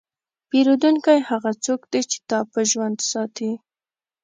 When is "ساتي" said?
3.11-3.51